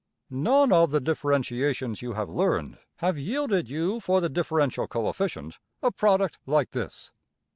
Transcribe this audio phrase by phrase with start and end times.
[0.31, 5.91] None of the differentiations you have learned have yielded you for the differential coefficient a
[5.91, 7.11] product like this.